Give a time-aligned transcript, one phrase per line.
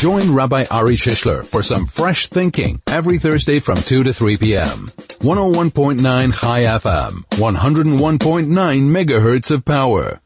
[0.00, 4.86] Join Rabbi Ari Shishler for some fresh thinking every Thursday from 2 to 3 p.m.
[5.20, 6.00] 101.9
[6.40, 10.22] Chai FM, 101.9 megahertz of power.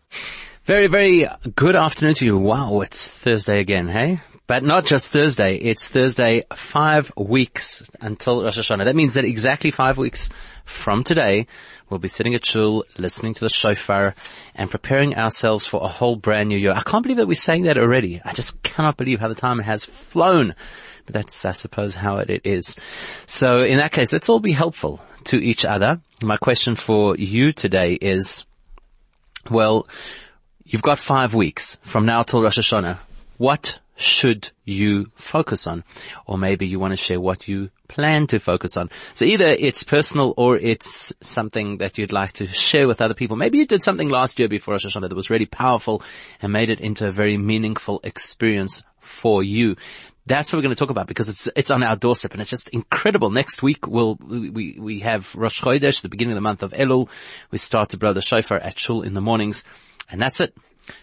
[0.64, 1.26] Very, very
[1.56, 2.38] good afternoon to you.
[2.38, 4.20] Wow, it's Thursday again, hey?
[4.46, 8.84] But not just Thursday, it's Thursday five weeks until Rosh Hashanah.
[8.84, 10.28] That means that exactly five weeks
[10.66, 11.46] from today,
[11.88, 14.14] we'll be sitting at shul, listening to the shofar,
[14.54, 16.72] and preparing ourselves for a whole brand new year.
[16.72, 18.20] I can't believe that we're saying that already.
[18.22, 20.54] I just cannot believe how the time has flown.
[21.06, 22.76] But that's, I suppose, how it is.
[23.26, 26.02] So in that case, let's all be helpful to each other.
[26.22, 28.44] My question for you today is,
[29.50, 29.86] well,
[30.64, 32.98] you've got five weeks from now till Rosh Hashanah.
[33.38, 35.84] What should you focus on?
[36.26, 38.90] Or maybe you want to share what you plan to focus on.
[39.12, 43.36] So either it's personal or it's something that you'd like to share with other people.
[43.36, 46.02] Maybe you did something last year before Rosh Hashanah that was really powerful
[46.42, 49.76] and made it into a very meaningful experience for you.
[50.26, 52.50] That's what we're going to talk about because it's it's on our doorstep and it's
[52.50, 53.30] just incredible.
[53.30, 57.10] Next week we'll we we have Rosh Chodesh, the beginning of the month of Elul.
[57.50, 59.64] We start to blow the shofar at shul in the mornings,
[60.10, 60.56] and that's it.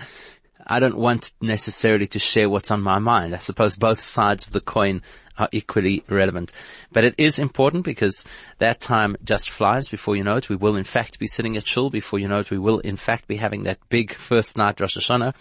[0.65, 3.35] I don't want necessarily to share what's on my mind.
[3.35, 5.01] I suppose both sides of the coin
[5.37, 6.51] are equally relevant.
[6.91, 8.27] But it is important because
[8.59, 10.49] that time just flies before you know it.
[10.49, 12.51] We will in fact be sitting at shul before you know it.
[12.51, 15.33] We will in fact be having that big first night Rosh Hashanah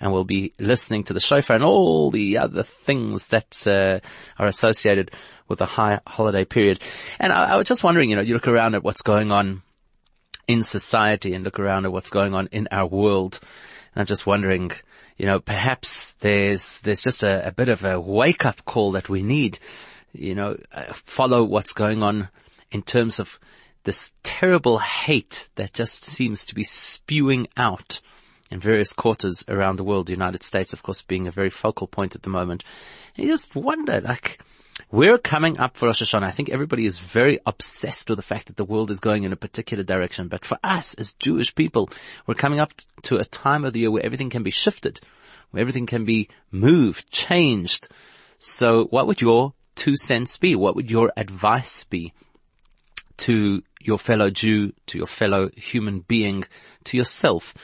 [0.00, 4.00] and we'll be listening to the shofar and all the other things that uh,
[4.40, 5.10] are associated
[5.48, 6.80] with a high holiday period.
[7.18, 9.62] And I, I was just wondering, you know, you look around at what's going on
[10.46, 13.40] in society and look around at what's going on in our world.
[13.94, 14.72] And I'm just wondering,
[15.16, 19.08] you know, perhaps there's, there's just a, a bit of a wake up call that
[19.08, 19.58] we need,
[20.12, 22.28] you know, uh, follow what's going on
[22.70, 23.38] in terms of
[23.84, 28.00] this terrible hate that just seems to be spewing out
[28.50, 31.86] in various quarters around the world, the United States, of course, being a very focal
[31.86, 32.64] point at the moment.
[33.16, 34.40] And you just wonder, like,
[34.92, 36.24] we're coming up for Rosh Hashanah.
[36.24, 39.32] I think everybody is very obsessed with the fact that the world is going in
[39.32, 40.28] a particular direction.
[40.28, 41.90] But for us as Jewish people,
[42.26, 45.00] we're coming up to a time of the year where everything can be shifted,
[45.50, 47.88] where everything can be moved, changed.
[48.40, 50.56] So what would your two cents be?
[50.56, 52.12] What would your advice be
[53.18, 56.44] to your fellow Jew, to your fellow human being,
[56.84, 57.54] to yourself?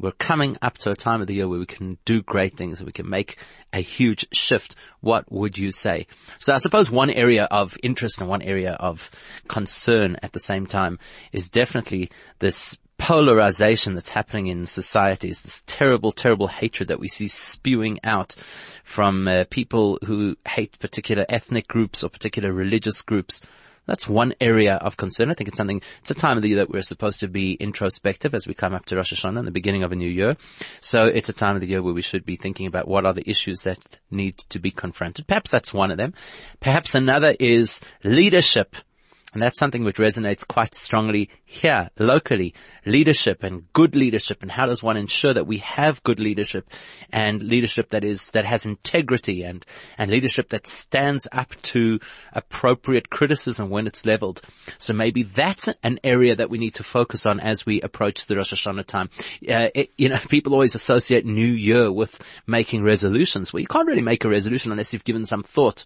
[0.00, 2.82] We're coming up to a time of the year where we can do great things,
[2.82, 3.36] we can make
[3.72, 4.74] a huge shift.
[5.00, 6.06] What would you say?
[6.38, 9.10] So I suppose one area of interest and one area of
[9.46, 10.98] concern at the same time
[11.32, 17.28] is definitely this polarization that's happening in societies, this terrible, terrible hatred that we see
[17.28, 18.34] spewing out
[18.84, 23.42] from uh, people who hate particular ethnic groups or particular religious groups.
[23.86, 25.30] That's one area of concern.
[25.30, 27.54] I think it's something, it's a time of the year that we're supposed to be
[27.54, 30.36] introspective as we come up to Rosh Hashanah the beginning of a new year.
[30.80, 33.12] So it's a time of the year where we should be thinking about what are
[33.12, 35.26] the issues that need to be confronted.
[35.26, 36.14] Perhaps that's one of them.
[36.60, 38.76] Perhaps another is leadership
[39.32, 42.54] and that's something which resonates quite strongly here, locally.
[42.84, 46.68] Leadership and good leadership and how does one ensure that we have good leadership
[47.12, 49.64] and leadership that is, that has integrity and,
[49.98, 52.00] and leadership that stands up to
[52.32, 54.42] appropriate criticism when it's leveled.
[54.78, 58.36] So maybe that's an area that we need to focus on as we approach the
[58.36, 59.10] Rosh Hashanah time.
[59.48, 63.52] Uh, it, you know, people always associate New Year with making resolutions.
[63.52, 65.84] Well, you can't really make a resolution unless you've given some thought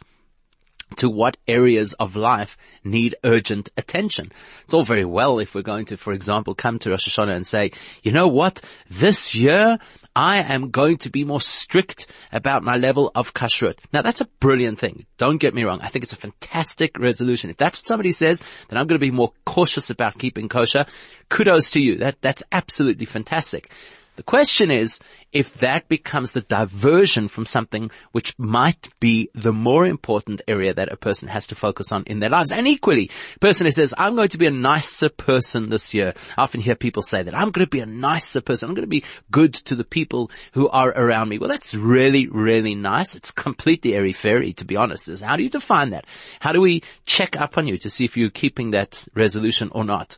[0.96, 4.32] to what areas of life need urgent attention.
[4.64, 7.46] It's all very well if we're going to, for example, come to Rosh Hashanah and
[7.46, 7.72] say,
[8.02, 9.78] you know what, this year
[10.16, 13.78] I am going to be more strict about my level of kashrut.
[13.92, 15.06] Now that's a brilliant thing.
[15.18, 15.80] Don't get me wrong.
[15.80, 17.50] I think it's a fantastic resolution.
[17.50, 20.86] If that's what somebody says, then I'm going to be more cautious about keeping kosher.
[21.28, 21.98] Kudos to you.
[21.98, 23.70] That, that's absolutely fantastic.
[24.16, 25.00] The question is
[25.32, 30.92] if that becomes the diversion from something which might be the more important area that
[30.92, 32.52] a person has to focus on in their lives.
[32.52, 36.14] And equally, a person who says, I'm going to be a nicer person this year.
[36.36, 38.68] I often hear people say that I'm going to be a nicer person.
[38.68, 39.02] I'm going to be
[39.32, 41.38] good to the people who are around me.
[41.38, 43.16] Well, that's really, really nice.
[43.16, 45.20] It's completely airy fairy, to be honest.
[45.20, 46.06] How do you define that?
[46.38, 49.84] How do we check up on you to see if you're keeping that resolution or
[49.84, 50.16] not?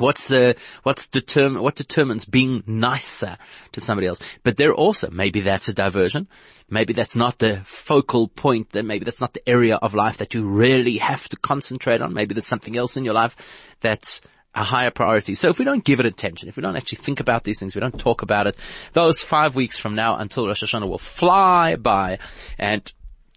[0.00, 3.38] What's uh, what's determine what determines being nicer
[3.72, 4.20] to somebody else?
[4.42, 6.28] But there also maybe that's a diversion.
[6.68, 8.70] Maybe that's not the focal point.
[8.70, 12.14] That maybe that's not the area of life that you really have to concentrate on.
[12.14, 13.36] Maybe there's something else in your life
[13.80, 14.20] that's
[14.54, 15.34] a higher priority.
[15.34, 17.74] So if we don't give it attention, if we don't actually think about these things,
[17.74, 18.56] we don't talk about it,
[18.94, 22.18] those five weeks from now until Rosh Hashanah will fly by
[22.58, 22.90] and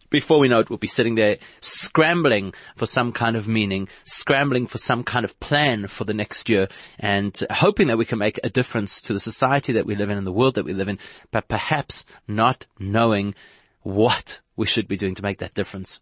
[0.09, 4.67] before we know it, we'll be sitting there scrambling for some kind of meaning, scrambling
[4.67, 6.67] for some kind of plan for the next year
[6.99, 10.17] and hoping that we can make a difference to the society that we live in
[10.17, 10.99] and the world that we live in,
[11.31, 13.35] but perhaps not knowing
[13.81, 16.01] what we should be doing to make that difference.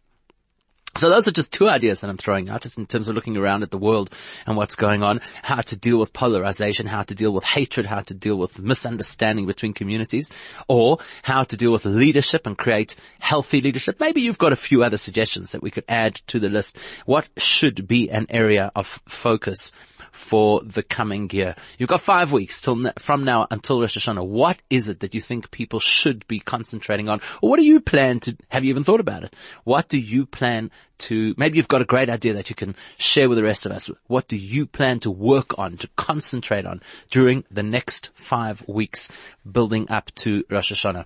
[0.97, 3.37] So those are just two ideas that I'm throwing out, just in terms of looking
[3.37, 4.09] around at the world
[4.47, 7.99] and what's going on, how to deal with polarization, how to deal with hatred, how
[8.01, 10.31] to deal with misunderstanding between communities,
[10.67, 13.99] or how to deal with leadership and create healthy leadership.
[13.99, 16.77] Maybe you've got a few other suggestions that we could add to the list.
[17.05, 19.71] What should be an area of focus
[20.17, 21.55] for the coming year.
[21.77, 24.25] You've got five weeks till from now until Rosh Hashanah.
[24.25, 27.21] What is it that you think people should be concentrating on?
[27.41, 29.35] Or what do you plan to, have you even thought about it?
[29.63, 33.29] What do you plan to, maybe you've got a great idea that you can share
[33.29, 33.89] with the rest of us.
[34.07, 36.81] What do you plan to work on, to concentrate on
[37.11, 39.09] during the next five weeks
[39.49, 41.05] building up to Rosh Hashanah?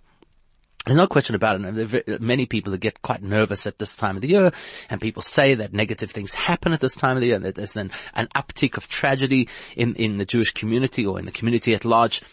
[0.85, 2.21] There's no question about it.
[2.21, 4.51] Many people get quite nervous at this time of the year,
[4.89, 7.53] and people say that negative things happen at this time of the year, and that
[7.53, 11.75] there's an, an uptick of tragedy in, in the Jewish community or in the community
[11.75, 12.23] at large.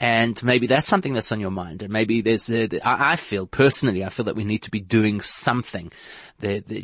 [0.00, 1.82] And maybe that's something that's on your mind.
[1.82, 5.20] And maybe there's, a, I feel personally, I feel that we need to be doing
[5.20, 5.92] something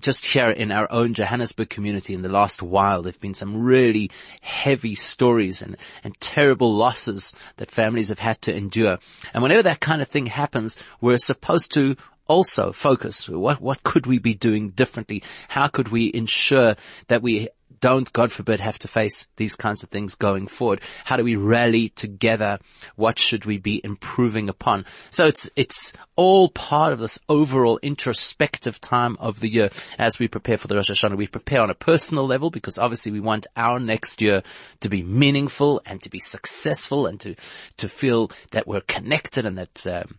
[0.01, 3.63] just here in our own Johannesburg community in the last while, there have been some
[3.63, 4.11] really
[4.41, 8.99] heavy stories and, and terrible losses that families have had to endure.
[9.35, 11.97] And whenever that kind of thing happens, we're supposed to
[12.29, 13.29] also focus.
[13.29, 15.23] What, what could we be doing differently?
[15.49, 16.77] How could we ensure
[17.09, 17.49] that we
[17.81, 20.81] don't, God forbid, have to face these kinds of things going forward?
[21.05, 22.59] How do we rally together?
[22.97, 24.85] What should we be improving upon?
[25.11, 30.29] So it's, it's all part of this overall introspective time of the year as we
[30.29, 31.17] prepare for the Rosh Hashanah.
[31.17, 34.43] We prepare on a personal level because obviously we want our next year
[34.81, 37.35] to be meaningful and to be successful and to,
[37.77, 40.19] to feel that we're connected and that, um,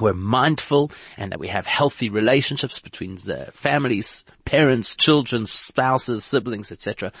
[0.00, 6.72] we're mindful and that we have healthy relationships between the families, parents, children, spouses, siblings,
[6.72, 7.12] etc.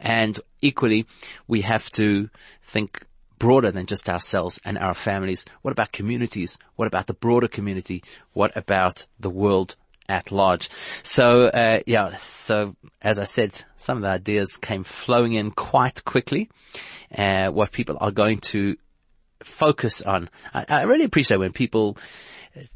[0.00, 1.06] And equally,
[1.46, 2.30] we have to
[2.62, 3.04] think
[3.38, 5.44] broader than just ourselves and our families.
[5.62, 6.58] What about communities?
[6.76, 8.04] What about the broader community?
[8.32, 9.76] What about the world
[10.08, 10.70] at large?
[11.02, 16.04] So, uh, yeah, so as I said, some of the ideas came flowing in quite
[16.04, 16.50] quickly.
[17.12, 18.76] Uh, what people are going to
[19.44, 20.30] focus on.
[20.54, 21.96] I, I really appreciate when people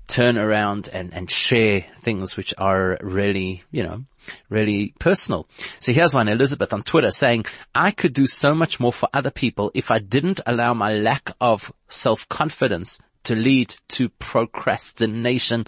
[0.06, 4.04] turn around and, and share things which are really, you know,
[4.48, 5.46] really personal.
[5.80, 9.30] So here's one, Elizabeth on Twitter saying, I could do so much more for other
[9.30, 15.66] people if I didn't allow my lack of self-confidence to lead to procrastination.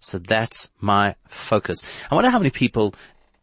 [0.00, 1.82] So that's my focus.
[2.10, 2.94] I wonder how many people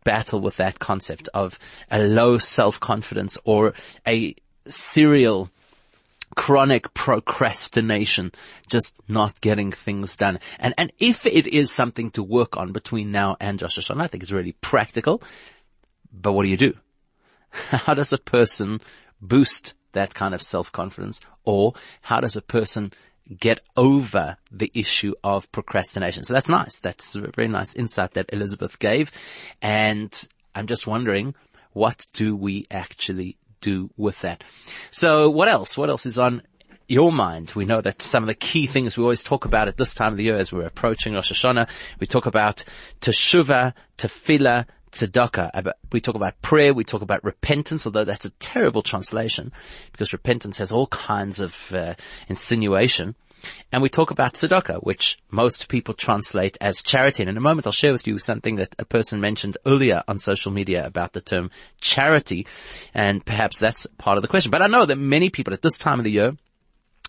[0.03, 1.59] battle with that concept of
[1.91, 3.73] a low self-confidence or
[4.07, 4.35] a
[4.67, 5.49] serial
[6.37, 8.31] chronic procrastination,
[8.69, 10.39] just not getting things done.
[10.59, 14.07] And, and if it is something to work on between now and Rosh Hashanah, I
[14.07, 15.21] think it's really practical.
[16.13, 16.75] But what do you do?
[17.51, 18.81] How does a person
[19.19, 21.21] boost that kind of self-confidence?
[21.43, 22.91] Or how does a person
[23.39, 26.23] get over the issue of procrastination?
[26.23, 26.79] So that's nice.
[26.79, 29.11] That's a very nice insight that Elizabeth gave.
[29.61, 30.13] And
[30.53, 31.33] I'm just wondering,
[31.71, 34.43] what do we actually do with that.
[34.91, 35.77] So what else?
[35.77, 36.41] What else is on
[36.87, 37.51] your mind.
[37.55, 40.13] We know that some of the key things we always talk about at this time
[40.13, 41.67] of the year as we're approaching Rosh Hashanah,
[41.99, 42.63] we talk about
[43.01, 45.73] teshuvah, tefillah, tzedakah.
[45.91, 49.51] We talk about prayer, we talk about repentance, although that's a terrible translation
[49.91, 51.95] because repentance has all kinds of uh,
[52.29, 53.15] insinuation.
[53.71, 57.23] And we talk about tzedakah, which most people translate as charity.
[57.23, 60.17] And in a moment I'll share with you something that a person mentioned earlier on
[60.17, 61.51] social media about the term
[61.81, 62.47] charity.
[62.93, 64.51] And perhaps that's part of the question.
[64.51, 66.37] But I know that many people at this time of the year,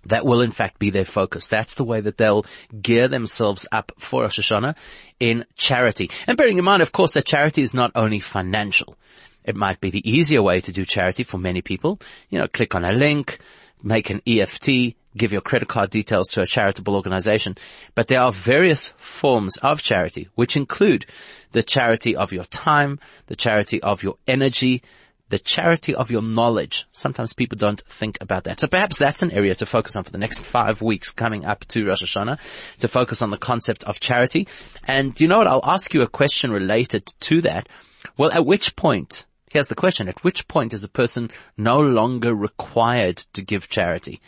[0.06, 1.48] that will in fact be their focus.
[1.48, 2.46] That's the way that they'll
[2.80, 4.76] gear themselves up for Rosh Hashanah
[5.20, 6.10] in charity.
[6.26, 8.96] And bearing in mind, of course, that charity is not only financial.
[9.44, 12.00] It might be the easier way to do charity for many people.
[12.28, 13.38] You know, click on a link,
[13.82, 17.56] make an EFT, give your credit card details to a charitable organization.
[17.94, 21.06] But there are various forms of charity, which include
[21.52, 24.82] the charity of your time, the charity of your energy,
[25.30, 26.86] the charity of your knowledge.
[26.92, 28.60] Sometimes people don't think about that.
[28.60, 31.64] So perhaps that's an area to focus on for the next five weeks coming up
[31.66, 32.38] to Rosh Hashanah,
[32.78, 34.48] to focus on the concept of charity.
[34.84, 35.46] And you know what?
[35.46, 37.68] I'll ask you a question related to that.
[38.16, 40.08] Well, at which point Here's the question.
[40.08, 44.20] At which point is a person no longer required to give charity?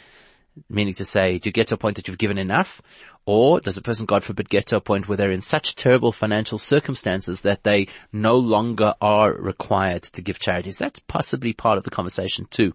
[0.69, 2.83] Meaning to say, do you get to a point that you've given enough?
[3.27, 6.11] Or does a person, God forbid, get to a point where they're in such terrible
[6.11, 10.79] financial circumstances that they no longer are required to give charities?
[10.79, 12.75] That's possibly part of the conversation too.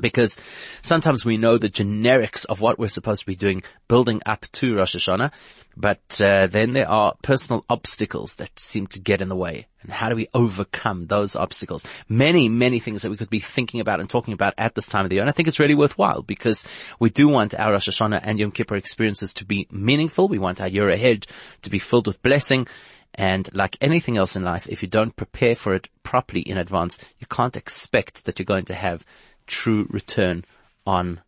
[0.00, 0.38] Because
[0.80, 4.76] sometimes we know the generics of what we're supposed to be doing building up to
[4.76, 5.32] Rosh Hashanah,
[5.76, 9.66] but uh, then there are personal obstacles that seem to get in the way.
[9.82, 11.84] And how do we overcome those obstacles?
[12.08, 15.04] Many, many things that we could be thinking about and talking about at this time
[15.04, 15.22] of the year.
[15.22, 16.66] And I think it's really worthwhile because
[16.98, 20.28] we do want our Rosh Hashanah and Yom Kippur experiences to be meaningful.
[20.28, 21.26] We want our year ahead
[21.62, 22.66] to be filled with blessing.
[23.14, 26.98] And like anything else in life, if you don't prepare for it properly in advance,
[27.18, 29.04] you can't expect that you're going to have
[29.46, 30.44] true return
[30.86, 31.20] on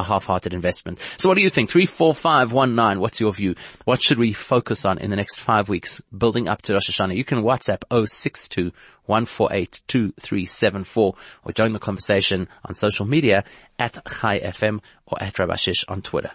[0.00, 0.98] a half-hearted investment.
[1.18, 1.70] So what do you think?
[1.70, 3.54] 34519, what's your view?
[3.84, 7.16] What should we focus on in the next five weeks building up to Rosh Hashanah?
[7.16, 8.72] You can WhatsApp 062
[9.06, 13.44] 148 2374 or join the conversation on social media
[13.78, 16.30] at Chai FM or at Rabbi Shish on Twitter.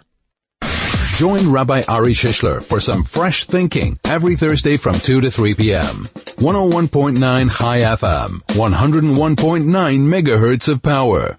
[1.16, 6.04] Join Rabbi Ari Shishler for some fresh thinking every Thursday from 2 to 3 p.m.
[6.36, 11.38] 101.9 Chai FM, 101.9 megahertz of power.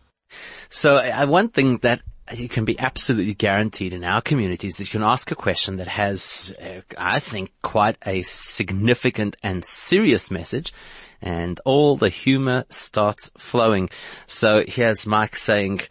[0.72, 2.02] So uh, one thing that
[2.34, 5.88] you can be absolutely guaranteed in our communities that you can ask a question that
[5.88, 10.74] has, uh, I think, quite a significant and serious message
[11.22, 13.90] and all the humor starts flowing.
[14.26, 15.82] So here's Mike saying,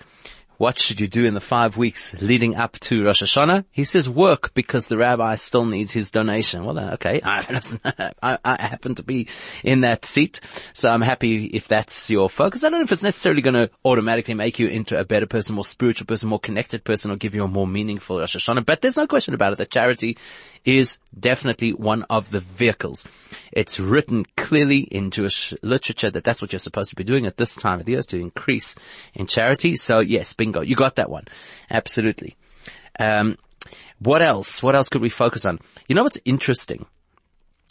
[0.59, 3.65] what should you do in the five weeks leading up to Rosh Hashanah?
[3.71, 6.65] He says work because the rabbi still needs his donation.
[6.65, 9.29] Well, okay, I, I, I, happen to be
[9.63, 10.41] in that seat,
[10.73, 12.65] so I'm happy if that's your focus.
[12.65, 15.55] I don't know if it's necessarily going to automatically make you into a better person,
[15.55, 18.65] more spiritual person, more connected person, or give you a more meaningful Rosh Hashanah.
[18.65, 20.17] But there's no question about it that charity
[20.65, 23.07] is definitely one of the vehicles.
[23.53, 27.37] It's written clearly in Jewish literature that that's what you're supposed to be doing at
[27.37, 28.75] this time of the year is to increase
[29.15, 29.77] in charity.
[29.77, 31.25] So yes, bingo, you got that one.
[31.71, 32.37] Absolutely.
[32.99, 33.37] Um,
[33.99, 34.63] what else?
[34.63, 35.59] What else could we focus on?
[35.89, 36.87] You know what's interesting?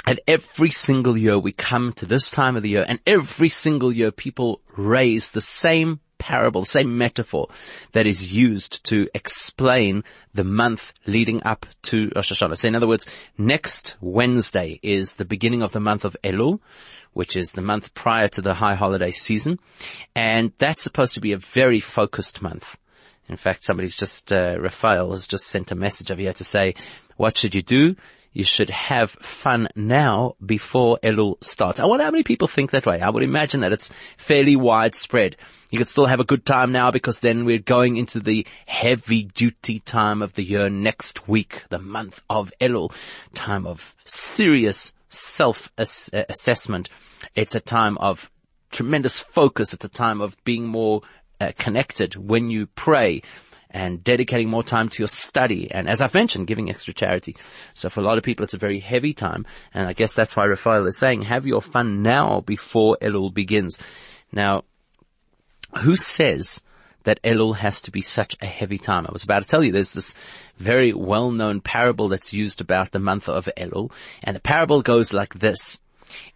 [0.07, 3.91] And every single year we come to this time of the year and every single
[3.91, 7.47] year people raise the same parable, same metaphor
[7.93, 10.03] that is used to explain
[10.33, 12.57] the month leading up to Rosh Hashanah.
[12.57, 16.59] So in other words, next Wednesday is the beginning of the month of Elul,
[17.15, 19.57] which is the month prior to the high holiday season.
[20.15, 22.77] And that's supposed to be a very focused month.
[23.27, 26.75] In fact, somebody's just, uh, Raphael has just sent a message over here to say,
[27.17, 27.95] what should you do?
[28.35, 31.79] you should have fun now before Elul starts.
[31.79, 32.99] I wonder how many people think that way.
[32.99, 35.37] I would imagine that it's fairly widespread.
[35.71, 39.23] You could still have a good time now because then we're going into the heavy
[39.23, 42.91] duty time of the year next week, the month of Elul,
[43.33, 46.89] time of serious self-assessment.
[47.35, 48.31] It's a time of
[48.71, 49.73] tremendous focus.
[49.73, 51.01] It's a time of being more
[51.39, 53.21] uh, connected when you pray
[53.71, 55.69] and dedicating more time to your study.
[55.69, 57.35] And as I've mentioned, giving extra charity.
[57.73, 59.45] So for a lot of people, it's a very heavy time.
[59.73, 63.31] And I guess that's why Raphael is saying, have your fun now before it all
[63.31, 63.79] begins.
[64.31, 64.63] Now,
[65.79, 66.61] who says
[67.05, 69.05] that Elul has to be such a heavy time?
[69.07, 70.15] I was about to tell you there's this
[70.57, 73.91] very well-known parable that's used about the month of Elul.
[74.23, 75.79] And the parable goes like this.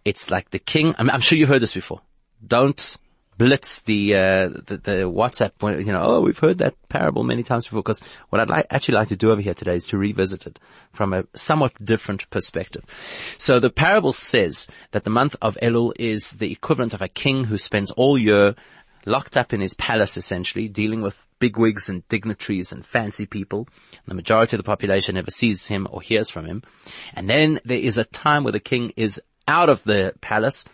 [0.04, 2.00] It's like the king, I'm, I'm sure you heard this before.
[2.44, 2.96] Don't
[3.38, 7.66] blitz the, uh, the, the WhatsApp, you know, oh, we've heard that parable many times
[7.66, 7.82] before.
[7.82, 10.58] Because what I'd like, actually like to do over here today is to revisit it
[10.92, 12.84] from a somewhat different perspective.
[13.38, 17.44] So the parable says that the month of Elul is the equivalent of a king
[17.44, 18.56] who spends all year
[19.06, 23.68] locked up in his palace essentially, dealing with bigwigs and dignitaries and fancy people.
[24.06, 26.62] The majority of the population never sees him or hears from him.
[27.14, 30.64] And then there is a time where the king is out of the palace,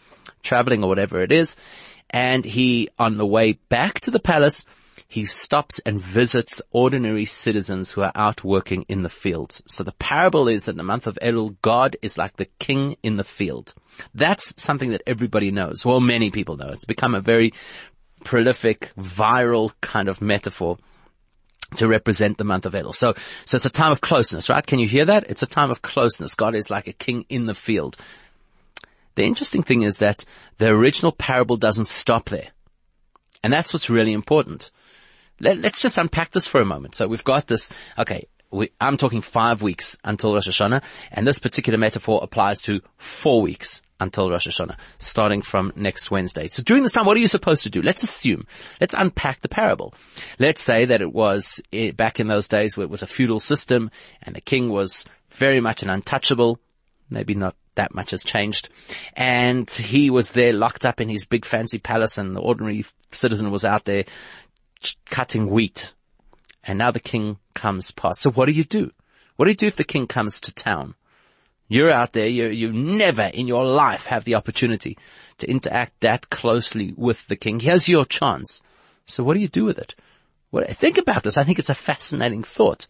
[0.42, 1.56] traveling or whatever it is,
[2.10, 4.64] and he, on the way back to the palace,
[5.08, 9.62] he stops and visits ordinary citizens who are out working in the fields.
[9.66, 12.96] So the parable is that in the month of Elul, God is like the king
[13.02, 13.72] in the field.
[14.14, 15.84] That's something that everybody knows.
[15.84, 16.68] Well, many people know.
[16.68, 17.52] It's become a very
[18.26, 20.76] prolific, viral kind of metaphor
[21.76, 22.92] to represent the month of Elul.
[22.92, 23.14] So,
[23.44, 24.66] so it's a time of closeness, right?
[24.66, 25.30] Can you hear that?
[25.30, 26.34] It's a time of closeness.
[26.34, 27.96] God is like a king in the field.
[29.14, 30.24] The interesting thing is that
[30.58, 32.48] the original parable doesn't stop there.
[33.44, 34.72] And that's what's really important.
[35.38, 36.96] Let, us just unpack this for a moment.
[36.96, 41.38] So we've got this, okay, we, I'm talking five weeks until Rosh Hashanah, and this
[41.38, 46.48] particular metaphor applies to four weeks until Rosh Hashanah, starting from next Wednesday.
[46.48, 47.82] So during this time, what are you supposed to do?
[47.82, 48.46] Let's assume,
[48.80, 49.94] let's unpack the parable.
[50.38, 53.38] Let's say that it was eh, back in those days where it was a feudal
[53.38, 53.90] system
[54.22, 56.58] and the king was very much an untouchable,
[57.08, 58.68] maybe not that much has changed.
[59.14, 63.50] And he was there locked up in his big fancy palace and the ordinary citizen
[63.50, 64.04] was out there
[65.06, 65.94] cutting wheat.
[66.64, 68.20] And now the king comes past.
[68.20, 68.90] So what do you do?
[69.36, 70.94] What do you do if the king comes to town?
[71.68, 74.96] You're out there, you, you never in your life have the opportunity
[75.38, 77.60] to interact that closely with the king.
[77.60, 78.62] Here's your chance.
[79.06, 79.94] So what do you do with it?
[80.50, 81.36] What, think about this.
[81.36, 82.86] I think it's a fascinating thought.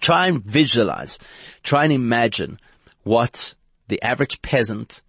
[0.00, 1.18] Try and visualize,
[1.64, 2.60] try and imagine
[3.02, 3.54] what
[3.88, 5.02] the average peasant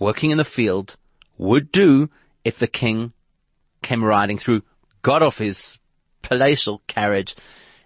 [0.00, 0.96] working in the field
[1.38, 2.10] would do
[2.44, 3.12] if the king
[3.82, 4.62] came riding through,
[5.02, 5.78] got off his
[6.22, 7.36] palatial carriage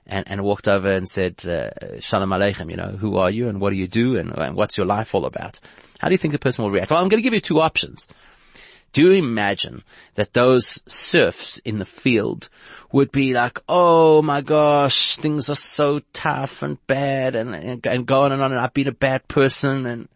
[0.07, 3.61] and, and walked over and said, uh, Shalom Aleichem, you know, who are you and
[3.61, 5.59] what do you do and, and what's your life all about?
[5.99, 6.91] How do you think the person will react?
[6.91, 8.07] Well, I'm going to give you two options.
[8.93, 9.83] Do you imagine
[10.15, 12.49] that those serfs in the field
[12.93, 18.07] would be like, oh my gosh, things are so tough and bad and, and, and
[18.07, 20.09] go on and on and I've been a bad person and,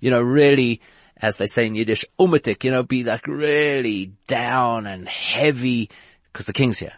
[0.00, 0.80] you know, really,
[1.16, 5.90] as they say in Yiddish, umatik, you know, be like really down and heavy
[6.32, 6.94] because the king's here.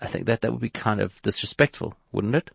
[0.00, 2.50] I think that that would be kind of disrespectful, wouldn't it?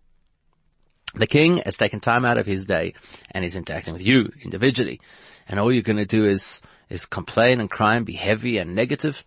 [1.16, 2.94] The king has taken time out of his day
[3.32, 5.00] and is interacting with you individually.
[5.48, 8.74] And all you're going to do is, is complain and cry and be heavy and
[8.74, 9.24] negative.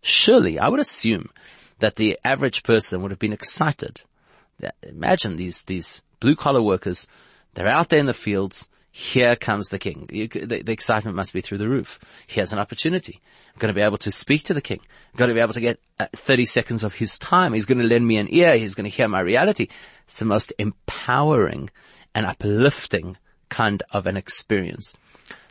[0.00, 1.28] Surely I would assume
[1.80, 4.00] that the average person would have been excited.
[4.82, 7.06] Imagine these, these blue collar workers.
[7.54, 10.06] They're out there in the fields here comes the king.
[10.08, 12.00] The, the, excitement must be through the roof.
[12.26, 13.20] Here's an opportunity.
[13.52, 14.80] I'm going to be able to speak to the king.
[14.80, 17.52] I'm going to be able to get uh, 30 seconds of his time.
[17.52, 18.56] He's going to lend me an ear.
[18.56, 19.68] He's going to hear my reality.
[20.06, 21.68] It's the most empowering
[22.14, 23.18] and uplifting
[23.50, 24.94] kind of an experience.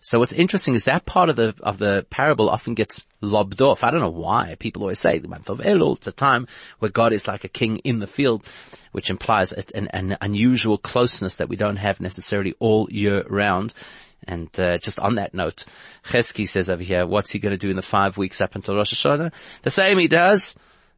[0.06, 3.84] So what's interesting is that part of the, of the parable often gets lobbed off.
[3.84, 4.56] I don't know why.
[4.60, 6.48] People always say the month of Elul, it's a time
[6.78, 8.46] where God is like a king in the field,
[8.92, 13.74] which implies an, an unusual closeness that we don't have necessarily all year round.
[14.28, 15.66] And uh, just on that note,
[16.08, 18.76] Chesky says over here, what's he going to do in the five weeks up until
[18.76, 19.32] Rosh Hashanah?
[19.64, 20.54] The same he does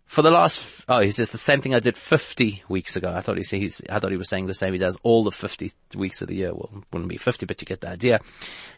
[0.08, 3.14] for the last, oh, he says the same thing I did 50 weeks ago.
[3.14, 5.24] I thought he said he's, I thought he was saying the same he does all
[5.24, 6.54] the 50 weeks of the year.
[6.54, 8.22] Well, wouldn't be 50, but you get the idea.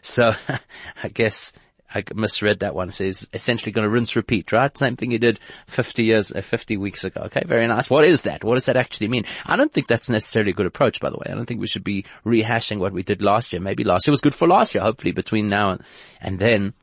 [0.02, 0.34] So
[1.02, 1.52] I guess
[1.94, 2.90] I misread that one.
[2.90, 4.76] So he's essentially going to rinse repeat, right?
[4.76, 7.22] Same thing he did 50 years, uh, 50 weeks ago.
[7.26, 7.88] Okay, very nice.
[7.88, 8.44] What is that?
[8.44, 9.24] What does that actually mean?
[9.46, 11.26] I don't think that's necessarily a good approach, by the way.
[11.30, 13.60] I don't think we should be rehashing what we did last year.
[13.60, 14.82] Maybe last year was good for last year.
[14.82, 15.82] Hopefully between now and,
[16.20, 16.74] and then,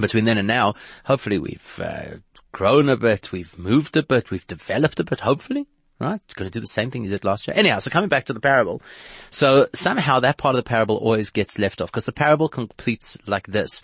[0.00, 2.16] between then and now, hopefully we've, uh,
[2.52, 5.66] grown a bit, we've moved a bit, we've developed a bit, hopefully.
[5.98, 6.20] Right?
[6.34, 7.56] Going to do the same thing you did last year.
[7.56, 8.82] Anyhow, so coming back to the parable.
[9.30, 13.16] So somehow that part of the parable always gets left off because the parable completes
[13.26, 13.82] like this.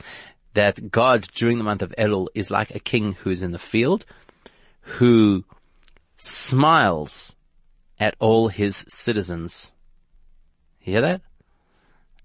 [0.54, 3.58] That God during the month of Elul is like a king who is in the
[3.58, 4.04] field,
[4.80, 5.44] who
[6.16, 7.36] smiles
[8.00, 9.72] at all his citizens.
[10.82, 11.20] You hear that?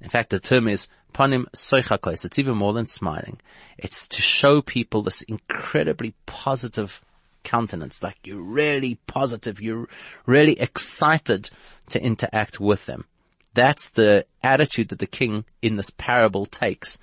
[0.01, 2.25] In fact, the term is panim soichakos.
[2.25, 3.39] It's even more than smiling.
[3.77, 7.01] It's to show people this incredibly positive
[7.43, 9.87] countenance, like you're really positive, you're
[10.25, 11.49] really excited
[11.89, 13.05] to interact with them.
[13.53, 16.99] That's the attitude that the king in this parable takes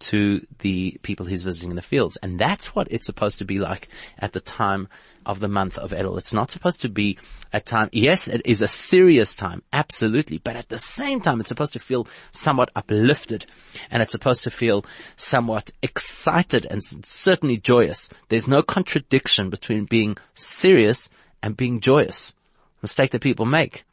[0.00, 2.16] to the people he's visiting in the fields.
[2.22, 4.88] And that's what it's supposed to be like at the time
[5.24, 6.18] of the month of Elul.
[6.18, 7.18] It's not supposed to be
[7.52, 11.48] a time, yes, it is a serious time, absolutely, but at the same time, it's
[11.48, 13.46] supposed to feel somewhat uplifted
[13.90, 14.84] and it's supposed to feel
[15.16, 18.10] somewhat excited and certainly joyous.
[18.28, 21.10] There's no contradiction between being serious
[21.42, 22.34] and being joyous.
[22.82, 23.84] Mistake that people make.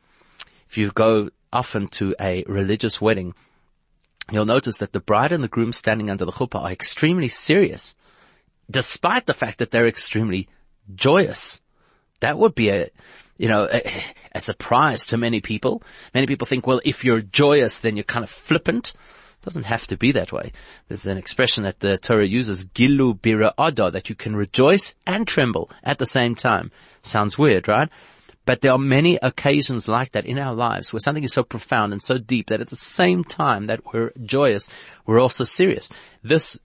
[0.67, 3.33] If you go often to a religious wedding,
[4.31, 7.95] you'll notice that the bride and the groom standing under the chuppah are extremely serious,
[8.69, 10.47] despite the fact that they're extremely
[10.95, 11.61] joyous.
[12.21, 12.89] That would be a,
[13.37, 15.81] you know, a, a, surprise to many people.
[16.13, 18.93] Many people think, well, if you're joyous, then you're kind of flippant.
[19.41, 20.51] It doesn't have to be that way.
[20.87, 25.27] There's an expression that the Torah uses, gilu bira ado, that you can rejoice and
[25.27, 26.71] tremble at the same time.
[27.01, 27.89] Sounds weird, right?
[28.45, 31.93] But there are many occasions like that in our lives where something is so profound
[31.93, 34.69] and so deep that at the same time that we're joyous,
[35.05, 35.89] we're also serious.
[36.23, 36.59] This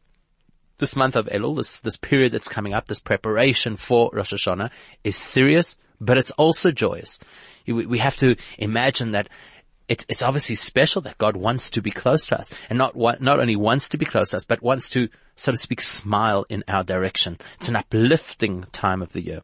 [0.78, 4.70] this month of Elul, this, this period that's coming up, this preparation for Rosh Hashanah
[5.04, 7.18] is serious, but it's also joyous.
[7.66, 9.28] We have to imagine that
[9.88, 13.40] it's, it's obviously special that God wants to be close to us and not, not
[13.40, 16.64] only wants to be close to us, but wants to, so to speak, smile in
[16.68, 17.38] our direction.
[17.56, 19.42] It's an uplifting time of the year.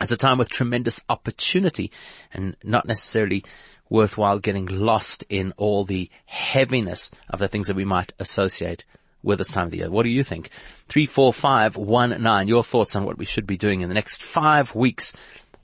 [0.00, 1.90] It's a time with tremendous opportunity
[2.32, 3.44] and not necessarily
[3.88, 8.84] worthwhile getting lost in all the heaviness of the things that we might associate
[9.22, 9.90] with this time of the year.
[9.90, 10.50] What do you think?
[10.88, 12.48] Three, four, five, one, nine.
[12.48, 15.14] Your thoughts on what we should be doing in the next five weeks,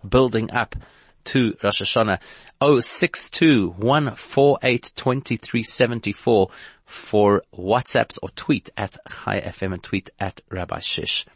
[0.09, 0.77] building up
[1.25, 2.21] to Rosh Hashanah.
[2.63, 6.51] 062 148 2374
[6.85, 11.27] for WhatsApps or tweet at Chai FM and tweet at Rabbi Shish.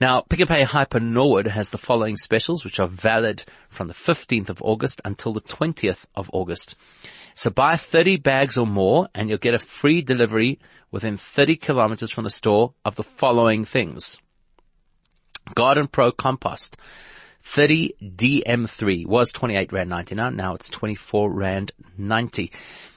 [0.00, 3.94] Now, Pick n Pay Hyper Norwood has the following specials, which are valid from the
[3.94, 6.76] 15th of August until the 20th of August.
[7.34, 10.58] So buy 30 bags or more and you'll get a free delivery
[10.90, 14.18] within 30 kilometers from the store of the following things.
[15.54, 16.76] Garden Pro Compost.
[17.44, 20.36] 30 DM3 was 28 Rand 99.
[20.36, 22.52] Now it's 24 Rand 90.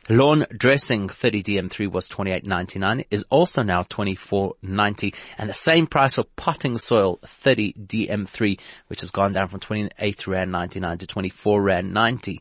[0.08, 6.26] Lawn dressing 30 DM3 was 28.99 is also now 24.90 and the same price for
[6.36, 11.92] potting soil 30 DM3 which has gone down from 28 rand 99 to 24 rand
[11.92, 12.40] 90.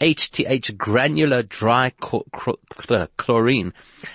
[0.00, 3.72] HTH granular dry chlorine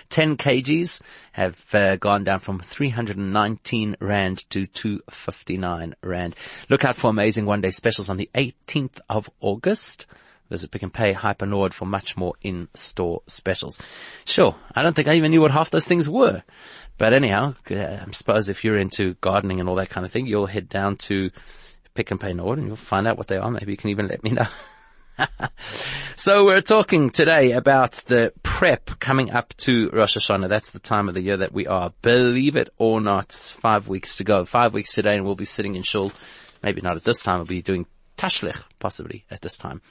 [0.10, 6.36] 10 kgs have uh, gone down from 319 rand to 259 rand.
[6.68, 10.06] Look out for amazing one day specials on the 18th of August.
[10.50, 13.80] Visit Pick n Pay Hyper Norwood for much more in-store specials.
[14.26, 16.44] Sure, I don't think I even knew what half those things were.
[16.98, 20.28] But anyhow, uh, I suppose if you're into gardening and all that kind of thing,
[20.28, 21.32] you'll head down to
[21.94, 23.50] Pick n Pay Norwood and you'll find out what they are.
[23.50, 24.48] Maybe you can even let me know.
[26.16, 30.50] so we're talking today about the prep coming up to Rosh Hashanah.
[30.50, 31.94] That's the time of the year that we are.
[32.02, 34.46] Believe it or not, five weeks to go.
[34.46, 36.12] Five weeks today and we'll be sitting in shul.
[36.64, 37.40] Maybe not at this time.
[37.40, 37.86] We'll be doing
[38.20, 39.82] Tashlich, possibly at this time.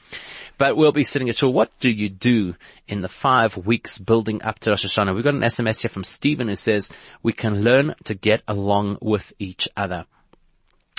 [0.58, 1.50] But we'll be sitting at shul.
[1.50, 5.14] What do you do in the five weeks building up to Rosh Hashanah?
[5.14, 8.98] We've got an SMS here from Stephen who says we can learn to get along
[9.00, 10.04] with each other.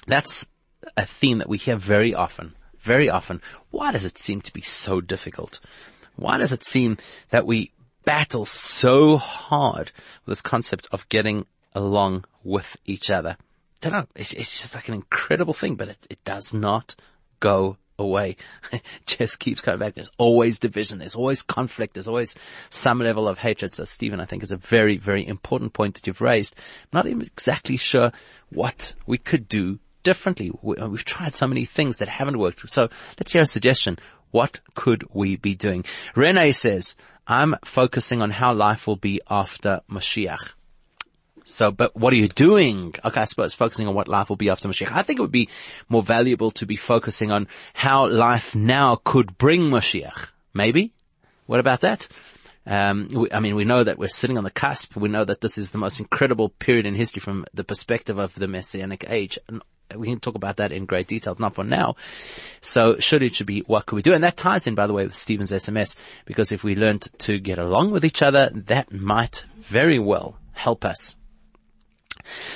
[0.07, 0.49] That's
[0.97, 3.43] a theme that we hear very often, very often.
[3.69, 5.59] Why does it seem to be so difficult?
[6.15, 6.97] Why does it seem
[7.29, 7.73] that we
[8.05, 9.91] battle so hard
[10.25, 13.37] with this concept of getting along with each other?
[13.39, 14.07] I don't know.
[14.15, 16.95] It's, it's just like an incredible thing, but it, it does not
[17.39, 18.37] go away.
[18.71, 19.95] It just keeps coming back.
[19.95, 20.99] There's always division.
[20.99, 21.93] There's always conflict.
[21.95, 22.35] There's always
[22.69, 23.75] some level of hatred.
[23.75, 26.55] So Stephen, I think is a very, very important point that you've raised.
[26.83, 28.11] I'm not even exactly sure
[28.49, 30.51] what we could do differently.
[30.51, 32.67] Uh, we've tried so many things that haven't worked.
[32.69, 33.97] So let's hear a suggestion.
[34.31, 35.83] What could we be doing?
[36.15, 36.95] Renee says,
[37.27, 40.53] I'm focusing on how life will be after Mashiach.
[41.49, 42.93] So, but what are you doing?
[43.03, 44.91] Okay, I suppose focusing on what life will be after Mashiach.
[44.91, 45.49] I think it would be
[45.89, 50.29] more valuable to be focusing on how life now could bring Mashiach.
[50.53, 50.93] Maybe?
[51.47, 52.07] What about that?
[52.67, 54.95] Um, we, I mean, we know that we're sitting on the cusp.
[54.95, 58.35] We know that this is the most incredible period in history from the perspective of
[58.35, 59.39] the Messianic age.
[59.47, 59.63] And
[59.95, 61.95] we can talk about that in great detail, not for now.
[62.61, 64.13] So should it should be, what could we do?
[64.13, 67.39] And that ties in, by the way, with Stephen's SMS, because if we learned to
[67.39, 71.15] get along with each other, that might very well help us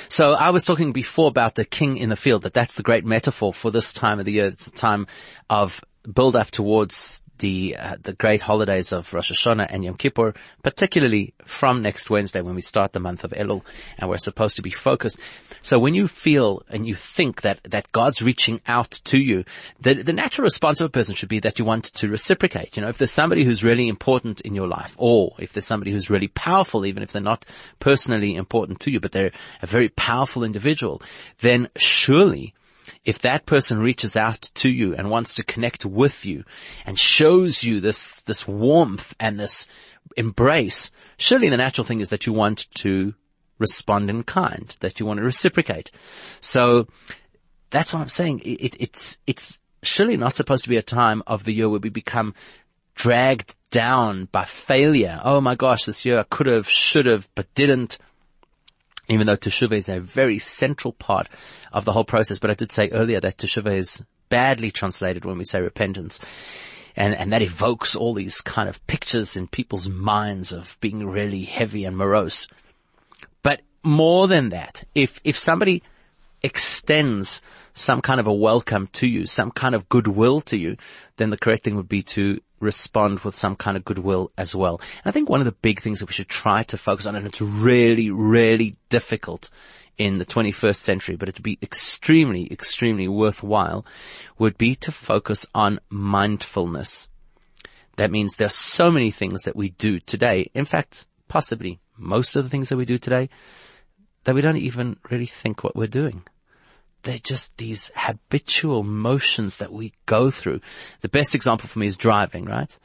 [0.10, 3.06] so I was talking before about the king in the field, that that's the great
[3.06, 4.46] metaphor for this time of the year.
[4.48, 5.08] It's a time
[5.50, 10.34] of build up towards the uh, the great holidays of Rosh Hashanah and Yom Kippur,
[10.64, 13.64] particularly from next Wednesday when we start the month of Elul,
[13.98, 15.20] and we're supposed to be focused.
[15.62, 19.44] So when you feel and you think that that God's reaching out to you,
[19.82, 22.78] the the natural response of a person should be that you want to reciprocate.
[22.78, 25.92] You know, if there's somebody who's really important in your life, or if there's somebody
[25.92, 27.46] who's really powerful, even if they're not
[27.82, 31.02] personally important to you, but they're a very powerful individual,
[31.42, 32.54] then surely
[33.06, 36.44] if that person reaches out to you and wants to connect with you
[36.86, 39.68] and shows you this, this warmth and this
[40.18, 43.14] embrace, surely the natural thing is that you want to
[43.60, 45.92] respond in kind, that you want to reciprocate.
[46.42, 46.88] So
[47.70, 48.42] that's what I'm saying.
[48.44, 51.90] It, it's, it's surely not supposed to be a time of the year where we
[51.90, 52.34] become
[52.96, 55.20] dragged down by failure.
[55.24, 57.98] Oh my gosh, this year I could have, should have, but didn't
[59.08, 61.28] even though teshuvah is a very central part
[61.72, 62.40] of the whole process.
[62.40, 66.20] But I did say earlier that teshuvah is badly translated when we say repentance.
[66.96, 71.44] And, and that evokes all these kind of pictures in people's minds of being really
[71.44, 72.48] heavy and morose.
[73.42, 75.84] But more than that, if, if somebody
[76.44, 77.42] extends
[77.74, 80.78] some kind of a welcome to you, some kind of goodwill to you,
[81.18, 84.80] then the correct thing would be to respond with some kind of goodwill as well.
[85.04, 87.16] And I think one of the big things that we should try to focus on,
[87.16, 89.50] and it's really, really difficult
[89.98, 93.86] in the 21st century, but it'd be extremely, extremely worthwhile,
[94.38, 97.08] would be to focus on mindfulness.
[97.98, 100.50] That means there are so many things that we do today.
[100.54, 103.30] In fact, possibly most of the things that we do today
[104.24, 106.24] that we don't even really think what we're doing.
[107.04, 110.62] They're just these habitual motions that we go through.
[111.02, 112.78] The best example for me is driving, right?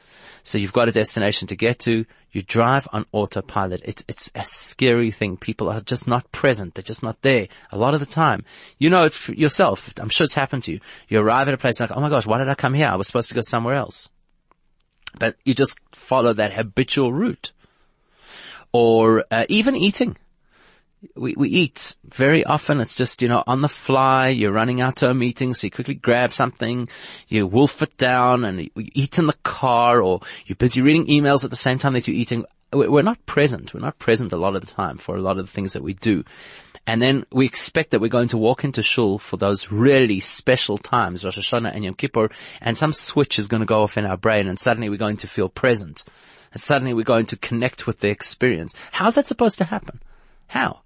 [0.43, 3.81] So you've got a destination to get to, you drive on autopilot.
[3.83, 5.37] It's, it's a scary thing.
[5.37, 6.75] People are just not present.
[6.75, 7.47] They're just not there.
[7.71, 8.45] A lot of the time,
[8.77, 9.93] you know it yourself.
[9.99, 10.79] I'm sure it's happened to you.
[11.07, 12.87] You arrive at a place like, oh my gosh, why did I come here?
[12.87, 14.09] I was supposed to go somewhere else.
[15.17, 17.51] But you just follow that habitual route.
[18.71, 20.17] Or uh, even eating
[21.15, 22.79] we, we eat very often.
[22.79, 24.29] It's just, you know, on the fly.
[24.29, 26.89] You're running out to a meeting, so you quickly grab something,
[27.27, 31.43] you wolf it down and you eat in the car or you're busy reading emails
[31.43, 32.45] at the same time that you're eating.
[32.71, 33.73] We're not present.
[33.73, 35.81] We're not present a lot of the time for a lot of the things that
[35.81, 36.23] we do.
[36.85, 40.77] And then we expect that we're going to walk into shul for those really special
[40.77, 42.29] times, Rosh Hashanah and Yom Kippur,
[42.61, 45.17] and some switch is going to go off in our brain and suddenly we're going
[45.17, 46.03] to feel present.
[46.51, 48.75] And suddenly we're going to connect with the experience.
[48.91, 50.01] How's that supposed to happen?
[50.47, 50.81] How?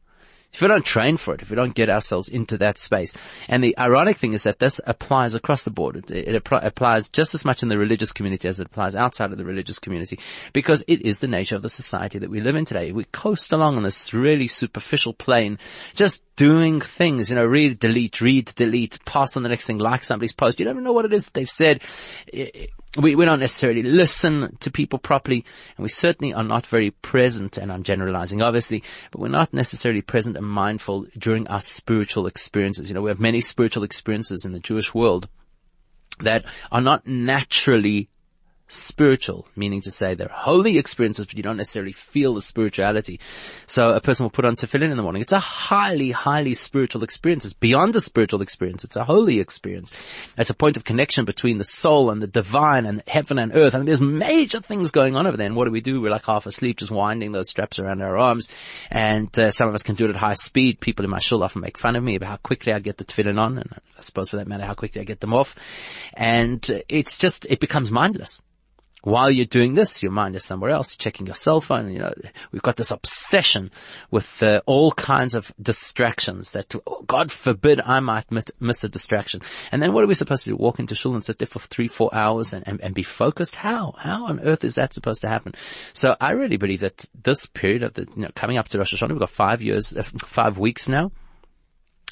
[0.53, 3.13] If we don't train for it, if we don't get ourselves into that space.
[3.47, 6.11] And the ironic thing is that this applies across the board.
[6.11, 9.37] It, it applies just as much in the religious community as it applies outside of
[9.37, 10.19] the religious community
[10.53, 12.91] because it is the nature of the society that we live in today.
[12.91, 15.57] We coast along on this really superficial plane,
[15.95, 20.03] just doing things, you know, read, delete, read, delete, pass on the next thing, like
[20.03, 20.59] somebody's post.
[20.59, 21.81] You don't even know what it is that they've said
[22.97, 25.43] we, we don't necessarily listen to people properly,
[25.77, 30.01] and we certainly are not very present, and I'm generalizing obviously, but we're not necessarily
[30.01, 32.89] present and mindful during our spiritual experiences.
[32.89, 35.27] You know, we have many spiritual experiences in the Jewish world
[36.19, 38.10] that are not naturally
[38.73, 43.19] spiritual, meaning to say they're holy experiences, but you don't necessarily feel the spirituality.
[43.67, 45.21] So a person will put on tefillin in the morning.
[45.21, 47.45] It's a highly, highly spiritual experience.
[47.45, 48.83] It's beyond a spiritual experience.
[48.83, 49.91] It's a holy experience.
[50.38, 53.75] It's a point of connection between the soul and the divine and heaven and earth.
[53.75, 55.47] I mean, there's major things going on over there.
[55.47, 56.01] And what do we do?
[56.01, 58.49] We're like half asleep, just winding those straps around our arms.
[58.89, 60.79] And uh, some of us can do it at high speed.
[60.79, 63.05] People in my shul often make fun of me about how quickly I get the
[63.05, 63.57] tefillin on.
[63.57, 65.55] And I suppose for that matter, how quickly I get them off.
[66.13, 68.41] And uh, it's just, it becomes mindless
[69.03, 71.91] while you're doing this, your mind is somewhere else, checking your cell phone.
[71.91, 72.13] You know,
[72.51, 73.69] we've got this obsession
[74.11, 78.25] with uh, all kinds of distractions that, oh, God forbid, I might
[78.61, 79.41] miss a distraction.
[79.73, 80.55] And then what are we supposed to do?
[80.55, 83.55] Walk into shul and sit there for three, four hours and, and, and be focused?
[83.55, 83.93] How?
[83.97, 85.53] How on earth is that supposed to happen?
[85.91, 88.93] So I really believe that this period of the, you know, coming up to Rosh
[88.93, 91.11] Hashanah, we've got five years, uh, five weeks now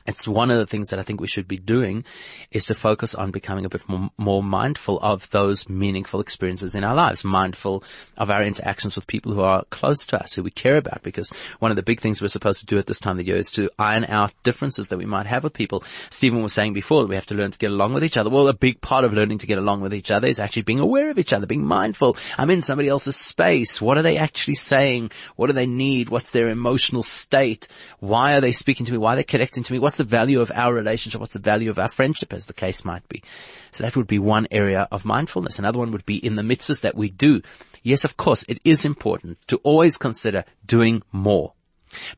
[0.05, 2.03] it's one of the things that I think we should be doing
[2.51, 6.83] is to focus on becoming a bit more, more, mindful of those meaningful experiences in
[6.83, 7.83] our lives, mindful
[8.17, 11.31] of our interactions with people who are close to us, who we care about, because
[11.59, 13.37] one of the big things we're supposed to do at this time of the year
[13.37, 15.83] is to iron out differences that we might have with people.
[16.09, 18.29] Stephen was saying before that we have to learn to get along with each other.
[18.29, 20.79] Well, a big part of learning to get along with each other is actually being
[20.79, 22.17] aware of each other, being mindful.
[22.37, 23.81] I'm in somebody else's space.
[23.81, 25.11] What are they actually saying?
[25.35, 26.09] What do they need?
[26.09, 27.67] What's their emotional state?
[27.99, 28.97] Why are they speaking to me?
[28.97, 29.79] Why are they connecting to me?
[29.91, 31.19] What's the value of our relationship?
[31.19, 33.21] What's the value of our friendship as the case might be?
[33.73, 35.59] So that would be one area of mindfulness.
[35.59, 37.41] Another one would be in the mitzvahs that we do.
[37.83, 41.51] Yes, of course, it is important to always consider doing more.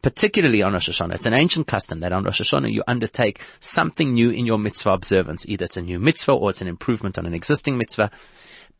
[0.03, 1.15] Particularly on Rosh Hashanah.
[1.15, 4.91] It's an ancient custom that on Rosh Hashanah you undertake something new in your mitzvah
[4.91, 5.47] observance.
[5.49, 8.11] Either it's a new mitzvah or it's an improvement on an existing mitzvah.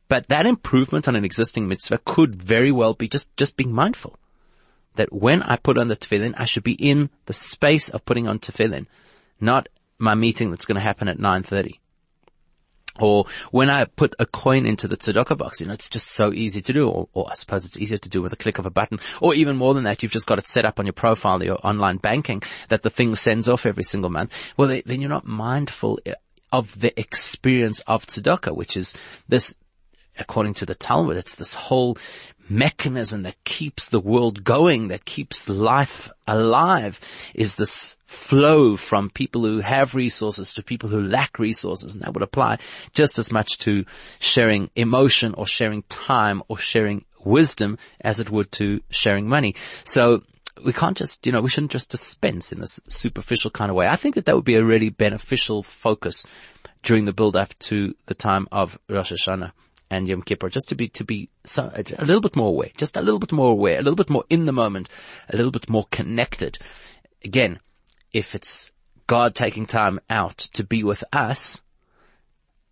[0.07, 4.19] But that improvement on an existing mitzvah could very well be just, just being mindful
[4.95, 8.27] that when I put on the tefillin, I should be in the space of putting
[8.27, 8.87] on tefillin
[9.39, 11.79] not my meeting that's going to happen at 9.30.
[12.99, 16.31] Or when I put a coin into the tzedakah box, you know, it's just so
[16.31, 16.87] easy to do.
[16.87, 18.99] Or, or, I suppose it's easier to do with a click of a button.
[19.19, 21.57] Or even more than that, you've just got it set up on your profile, your
[21.65, 24.31] online banking, that the thing sends off every single month.
[24.57, 26.13] Well, then you're not mindful eh,
[26.51, 28.95] of the experience of tzedakah, which is
[29.27, 29.55] this,
[30.17, 31.97] according to the Talmud, it's this whole
[32.49, 36.99] mechanism that keeps the world going, that keeps life alive,
[37.33, 41.93] is this flow from people who have resources to people who lack resources.
[41.93, 42.59] And that would apply
[42.93, 43.85] just as much to
[44.19, 49.55] sharing emotion or sharing time or sharing wisdom as it would to sharing money.
[49.83, 50.23] So
[50.63, 53.87] we can't just, you know, we shouldn't just dispense in this superficial kind of way.
[53.87, 56.25] I think that that would be a really beneficial focus
[56.83, 59.53] during the build up to the time of Rosh Hashanah
[59.89, 62.97] and Yom Kippur, just to be, to be so, a little bit more aware, just
[62.97, 64.89] a little bit more aware, a little bit more in the moment,
[65.29, 66.57] a little bit more connected.
[67.23, 67.59] Again,
[68.11, 68.71] if it's
[69.07, 71.61] God taking time out to be with us,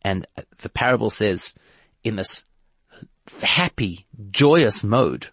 [0.04, 0.26] and
[0.62, 1.54] the parable says
[2.04, 2.46] in this
[3.42, 5.28] happy, joyous mode,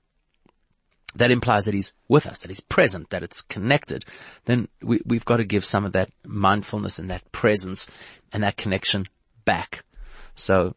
[1.15, 4.05] that implies that he's with us, that he's present, that it's connected,
[4.45, 7.89] then we, we've got to give some of that mindfulness and that presence
[8.33, 9.07] and that connection
[9.45, 9.85] back.
[10.35, 10.77] So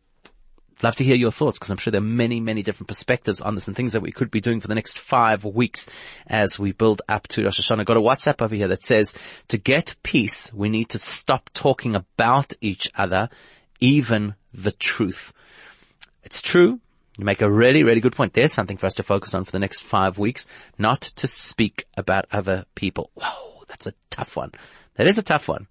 [0.83, 3.55] love to hear your thoughts because I'm sure there are many, many different perspectives on
[3.55, 5.89] this and things that we could be doing for the next five weeks
[6.27, 7.85] as we build up to Rosh Hashanah.
[7.85, 9.15] Got a WhatsApp over here that says
[9.49, 13.29] to get peace, we need to stop talking about each other,
[13.79, 15.33] even the truth.
[16.23, 16.79] It's true.
[17.17, 18.33] You make a really, really good point.
[18.33, 21.85] There's something for us to focus on for the next five weeks, not to speak
[21.97, 23.11] about other people.
[23.15, 24.51] Whoa, that's a tough one.
[24.95, 25.67] That is a tough one.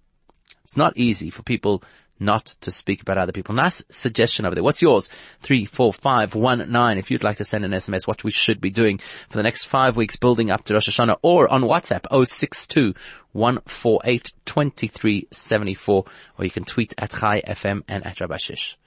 [0.63, 1.83] It's not easy for people
[2.21, 3.55] not to speak about other people.
[3.55, 4.63] Nice suggestion over there.
[4.63, 5.09] What's yours?
[5.41, 6.97] Three, four, five, one, nine.
[6.97, 9.65] If you'd like to send an SMS, what we should be doing for the next
[9.65, 12.93] five weeks building up to Rosh Hashanah or on WhatsApp 062
[13.33, 16.05] 148 2374
[16.37, 18.77] or you can tweet at Chai FM and at Rabbi Shish.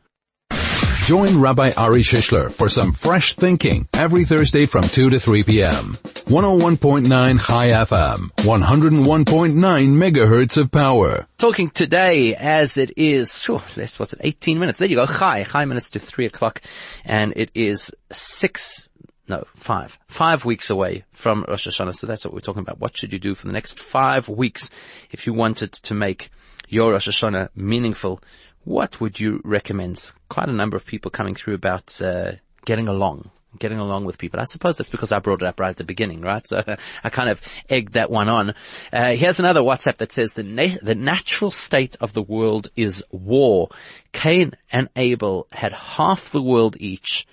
[1.04, 5.92] Join Rabbi Ari Shishler for some fresh thinking every Thursday from 2 to 3 p.m.
[5.92, 11.26] 101.9 Chai FM, 101.9 megahertz of power.
[11.36, 14.78] Talking today as it is, sure, less, what's it, 18 minutes.
[14.78, 16.62] There you go, Chai, Chai minutes to 3 o'clock
[17.04, 18.88] and it is 6
[19.28, 19.98] no, five.
[20.08, 21.94] Five weeks away from Rosh Hashanah.
[21.94, 22.78] So that's what we're talking about.
[22.78, 24.70] What should you do for the next five weeks
[25.10, 26.30] if you wanted to make
[26.68, 28.20] your Rosh Hashanah meaningful?
[28.64, 30.12] What would you recommend?
[30.28, 32.32] Quite a number of people coming through about uh,
[32.64, 34.40] getting along, getting along with people.
[34.40, 36.46] I suppose that's because I brought it up right at the beginning, right?
[36.46, 36.62] So
[37.04, 38.54] I kind of egged that one on.
[38.90, 43.04] Uh, here's another WhatsApp that says the na- the natural state of the world is
[43.10, 43.68] war.
[44.12, 47.26] Cain and Abel had half the world each,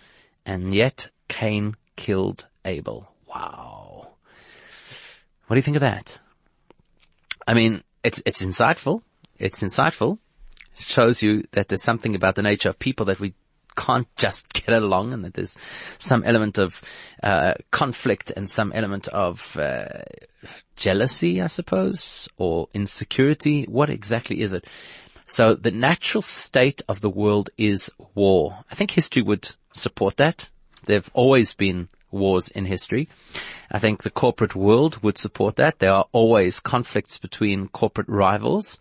[0.46, 3.10] and yet Cain killed Abel.
[3.28, 4.10] Wow.
[5.48, 6.20] What do you think of that?
[7.48, 9.02] I mean, it's it's insightful.
[9.40, 10.20] It's insightful
[10.76, 13.34] shows you that there's something about the nature of people that we
[13.76, 15.58] can't just get along and that there's
[16.00, 16.82] some element of
[17.24, 19.88] uh, conflict and some element of uh,
[20.76, 23.64] jealousy, I suppose, or insecurity.
[23.64, 24.66] What exactly is it?
[25.26, 28.66] So the natural state of the world is war.
[28.70, 30.50] I think history would support that.
[30.86, 33.08] There've always been wars in history.
[33.72, 35.80] I think the corporate world would support that.
[35.80, 38.80] There are always conflicts between corporate rivals.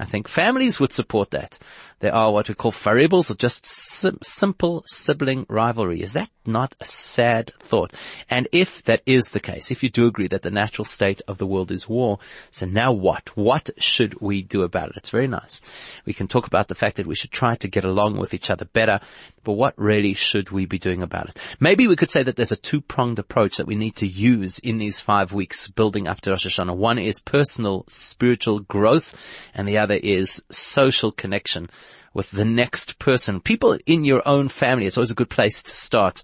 [0.00, 1.58] I think families would support that.
[2.00, 6.00] There are what we call variables or just sim- simple sibling rivalry.
[6.00, 7.92] Is that not a sad thought?
[8.30, 11.36] And if that is the case, if you do agree that the natural state of
[11.36, 12.18] the world is war,
[12.50, 13.36] so now what?
[13.36, 14.96] What should we do about it?
[14.96, 15.60] It's very nice.
[16.06, 18.50] We can talk about the fact that we should try to get along with each
[18.50, 19.00] other better,
[19.44, 21.38] but what really should we be doing about it?
[21.60, 24.78] Maybe we could say that there's a two-pronged approach that we need to use in
[24.78, 26.76] these five weeks building up to Rosh Hashanah.
[26.76, 29.14] One is personal spiritual growth
[29.54, 31.68] and the other is social connection
[32.12, 33.40] with the next person.
[33.40, 36.22] People in your own family, it's always a good place to start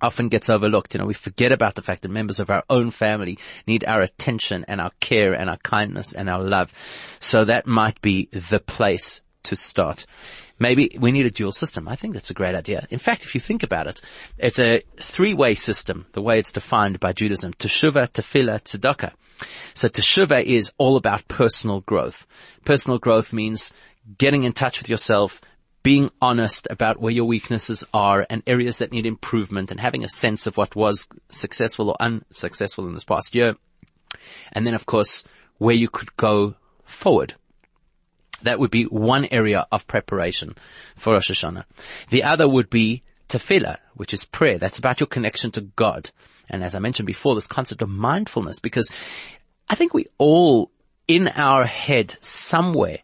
[0.00, 0.94] often gets overlooked.
[0.94, 4.00] You know, we forget about the fact that members of our own family need our
[4.00, 6.72] attention and our care and our kindness and our love.
[7.20, 10.06] So that might be the place to start.
[10.58, 11.88] Maybe we need a dual system.
[11.88, 12.86] I think that's a great idea.
[12.90, 14.00] In fact, if you think about it,
[14.36, 17.52] it's a three-way system, the way it's defined by Judaism.
[17.54, 19.12] Teshuvah, tefillah, tzedakah.
[19.74, 22.26] So teshuvah is all about personal growth.
[22.64, 23.72] Personal growth means
[24.16, 25.40] getting in touch with yourself,
[25.82, 30.08] being honest about where your weaknesses are and areas that need improvement and having a
[30.08, 33.56] sense of what was successful or unsuccessful in this past year.
[34.52, 35.24] And then of course,
[35.58, 37.34] where you could go forward.
[38.42, 40.54] That would be one area of preparation
[40.96, 41.64] for Rosh Hashanah.
[42.10, 44.58] The other would be tefillah, which is prayer.
[44.58, 46.10] That's about your connection to God.
[46.48, 48.90] And as I mentioned before, this concept of mindfulness, because
[49.68, 50.70] I think we all
[51.08, 52.98] in our head somewhere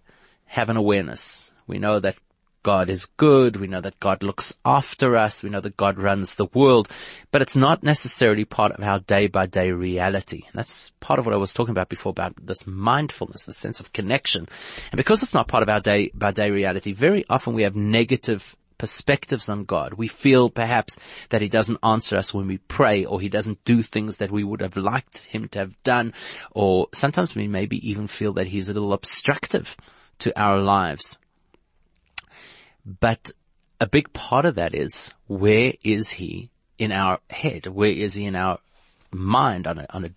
[0.54, 1.52] have an awareness.
[1.66, 2.16] We know that
[2.62, 3.56] God is good.
[3.56, 5.42] We know that God looks after us.
[5.42, 6.88] We know that God runs the world,
[7.32, 10.44] but it's not necessarily part of our day by day reality.
[10.46, 13.80] And that's part of what I was talking about before about this mindfulness, the sense
[13.80, 14.48] of connection.
[14.92, 17.74] And because it's not part of our day by day reality, very often we have
[17.74, 19.94] negative perspectives on God.
[19.94, 23.82] We feel perhaps that He doesn't answer us when we pray or He doesn't do
[23.82, 26.14] things that we would have liked Him to have done.
[26.52, 29.76] Or sometimes we maybe even feel that He's a little obstructive
[30.20, 31.18] to our lives.
[32.84, 33.30] But
[33.80, 37.66] a big part of that is where is he in our head?
[37.66, 38.58] Where is he in our
[39.10, 40.10] mind on a, on a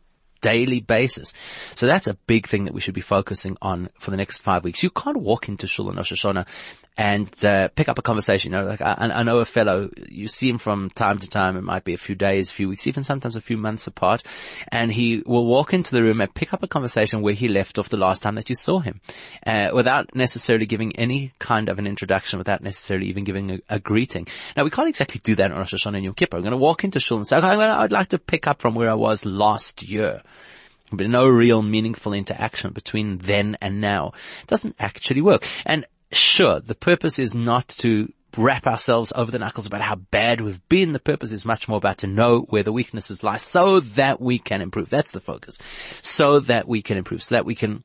[0.48, 1.34] daily basis.
[1.76, 4.64] So that's a big thing that we should be focusing on for the next five
[4.64, 4.82] weeks.
[4.82, 6.46] You can't walk into Shul and Rosh Hashanah
[6.98, 8.52] and uh, pick up a conversation.
[8.52, 11.56] You know, like I, I, know a fellow, you see him from time to time.
[11.56, 14.24] It might be a few days, a few weeks, even sometimes a few months apart,
[14.70, 17.78] and he will walk into the room and pick up a conversation where he left
[17.78, 19.00] off the last time that you saw him,
[19.46, 23.80] uh, without necessarily giving any kind of an introduction, without necessarily even giving a, a
[23.80, 24.28] greeting.
[24.56, 26.38] Now we can't exactly do that on Rosh Hashanah and Yom Kippur.
[26.38, 28.74] I'm going to walk into Shul and say, okay, I'd like to pick up from
[28.74, 30.24] where I was last year
[30.92, 34.14] but no real meaningful interaction between then and now.
[34.42, 35.46] It doesn't actually work.
[35.66, 40.42] And sure, the purpose is not to wrap ourselves over the knuckles about how bad
[40.42, 40.94] we've been.
[40.94, 44.40] The purpose is much more about to know where the weaknesses lie so that we
[44.40, 44.90] can improve.
[44.90, 45.58] That's the focus.
[46.02, 47.84] So that we can improve, so that we can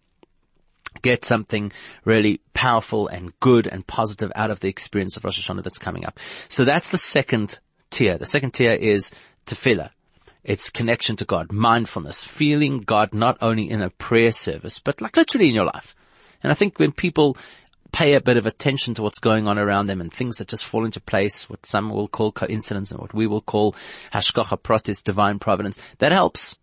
[1.00, 1.72] get something
[2.04, 6.04] really powerful and good and positive out of the experience of Rosh Hashanah that's coming
[6.04, 6.20] up.
[6.48, 7.58] So that's the second
[7.90, 8.18] tier.
[8.18, 9.10] The second tier is
[9.46, 9.90] tefillah.
[10.44, 15.16] It's connection to God, mindfulness, feeling God not only in a prayer service, but like
[15.16, 15.94] literally in your life.
[16.42, 17.36] And I think when people
[17.92, 20.64] pay a bit of attention to what's going on around them and things that just
[20.64, 23.76] fall into place, what some will call coincidence and what we will call
[24.12, 26.58] hashgacha pratis, divine providence, that helps.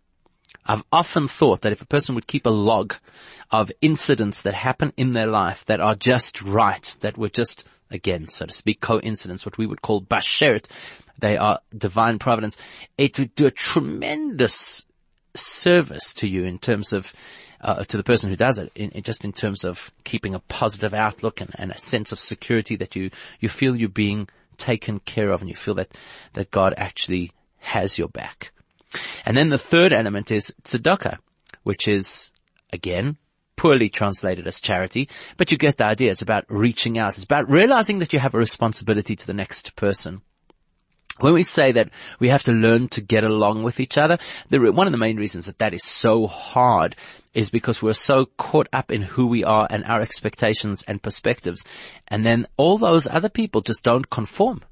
[0.66, 2.94] I've often thought that if a person would keep a log
[3.50, 8.28] of incidents that happen in their life that are just right, that were just, again,
[8.28, 10.66] so to speak, coincidence, what we would call bashert,
[11.20, 12.56] they are divine providence,
[12.98, 14.84] it would do a tremendous
[15.34, 17.12] service to you in terms of
[17.60, 20.40] uh, to the person who does it, in, in, just in terms of keeping a
[20.40, 24.98] positive outlook and, and, a sense of security that you you feel you're being taken
[25.00, 25.94] care of, and you feel that
[26.32, 28.52] that God actually has your back.
[29.24, 31.18] And then the third element is tzedakah,
[31.62, 32.30] which is
[32.72, 33.18] again
[33.56, 35.06] poorly translated as charity,
[35.36, 36.10] but you get the idea.
[36.10, 37.16] It's about reaching out.
[37.16, 40.22] It's about realizing that you have a responsibility to the next person.
[41.20, 44.18] When we say that we have to learn to get along with each other,
[44.48, 46.96] the, one of the main reasons that that is so hard
[47.34, 51.64] is because we're so caught up in who we are and our expectations and perspectives.
[52.08, 54.62] And then all those other people just don't conform.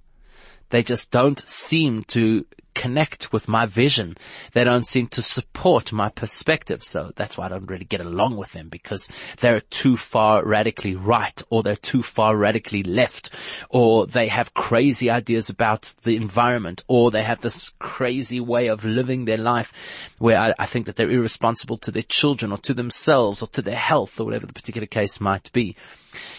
[0.71, 2.45] They just don't seem to
[2.79, 4.16] connect with my vision.
[4.53, 6.85] They don't seem to support my perspective.
[6.85, 9.11] So that's why I don't really get along with them because
[9.41, 13.31] they're too far radically right or they're too far radically left
[13.68, 18.85] or they have crazy ideas about the environment or they have this crazy way of
[18.85, 19.72] living their life
[20.18, 23.62] where I, I think that they're irresponsible to their children or to themselves or to
[23.62, 25.74] their health or whatever the particular case might be.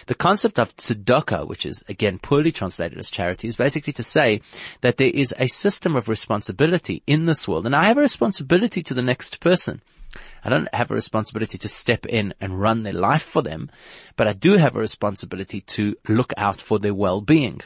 [0.08, 4.42] The concept of tzedakah, which is again poorly translated as charity, is basically to say
[4.82, 8.82] that there is a system of responsibility in this world, and I have a responsibility
[8.84, 9.82] to the next person.
[10.44, 13.70] I don't have a responsibility to step in and run their life for them,
[14.16, 17.62] but I do have a responsibility to look out for their well-being.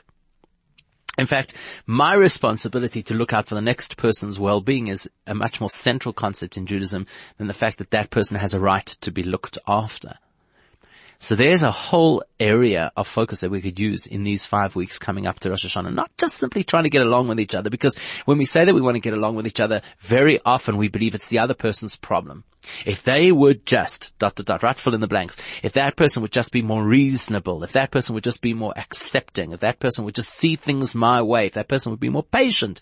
[1.17, 1.53] In fact,
[1.85, 6.11] my responsibility to look out for the next person's well-being is a much more central
[6.11, 7.05] concept in Judaism
[7.37, 10.17] than the fact that that person has a right to be looked after.
[11.23, 14.99] So there's a whole area of focus that we could use in these five weeks
[14.99, 17.69] coming up to Rosh Hashanah, not just simply trying to get along with each other,
[17.69, 17.95] because
[18.25, 20.89] when we say that we want to get along with each other, very often we
[20.89, 22.43] believe it's the other person's problem.
[22.85, 25.37] If they would just, dot, dot, dot, right, fill in the blanks.
[25.63, 28.73] If that person would just be more reasonable, if that person would just be more
[28.75, 32.09] accepting, if that person would just see things my way, if that person would be
[32.09, 32.81] more patient,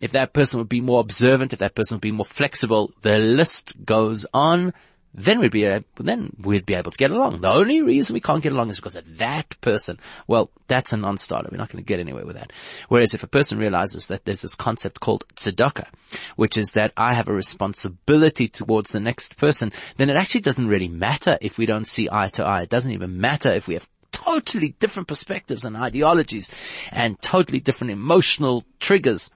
[0.00, 3.18] if that person would be more observant, if that person would be more flexible, the
[3.18, 4.72] list goes on
[5.12, 7.40] then we'd be uh, able, then we'd be able to get along.
[7.40, 9.98] The only reason we can't get along is because of that person.
[10.26, 11.48] Well, that's a non-starter.
[11.50, 12.52] We're not going to get anywhere with that.
[12.88, 15.88] Whereas if a person realizes that there's this concept called tzedakah,
[16.36, 20.68] which is that I have a responsibility towards the next person, then it actually doesn't
[20.68, 22.62] really matter if we don't see eye to eye.
[22.62, 26.50] It doesn't even matter if we have totally different perspectives and ideologies
[26.90, 29.30] and totally different emotional triggers.